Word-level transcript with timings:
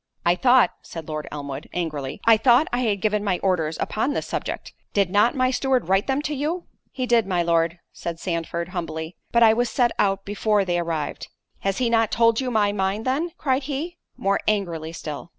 "I 0.25 0.33
thought," 0.33 0.71
said 0.81 1.07
Lord 1.07 1.27
Elmwood, 1.31 1.69
angrily, 1.73 2.21
"I 2.25 2.35
thought 2.35 2.67
I 2.73 2.79
had 2.79 3.01
given 3.01 3.23
my 3.23 3.37
orders 3.43 3.77
upon 3.79 4.13
the 4.13 4.23
subject—did 4.23 5.11
not 5.11 5.35
my 5.35 5.51
steward 5.51 5.87
write 5.89 6.07
them 6.07 6.23
to 6.23 6.33
you?" 6.33 6.65
"He 6.91 7.05
did, 7.05 7.27
my 7.27 7.43
Lord," 7.43 7.77
said 7.93 8.19
Sandford, 8.19 8.69
humbly, 8.69 9.15
"but 9.31 9.43
I 9.43 9.53
was 9.53 9.69
set 9.69 9.91
out 9.99 10.25
before 10.25 10.65
they 10.65 10.79
arrived." 10.79 11.27
"Has 11.59 11.77
he 11.77 11.87
not 11.87 12.09
told 12.09 12.41
you 12.41 12.49
my 12.49 12.71
mind 12.71 13.05
then?" 13.05 13.29
cried 13.37 13.65
he, 13.65 13.99
more 14.17 14.39
angrily 14.47 14.91
still. 14.91 15.29